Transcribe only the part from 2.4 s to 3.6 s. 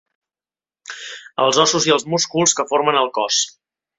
que formen el cos.